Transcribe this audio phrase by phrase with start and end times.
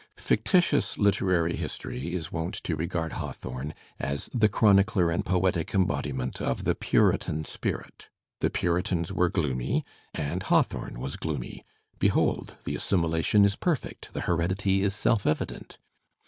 [0.17, 4.31] Fictitious Uterary history is wont to regard Hawthorne as.
[4.33, 8.07] the chronicler and poetic embodiment of the Puritan spirit.
[8.07, 8.07] ^
[8.39, 9.85] The Puritans were gloomy
[10.15, 11.63] and Hawthorne was gloomy;
[11.99, 15.77] be hold, the assimilation is perfect, the heredity is self evident.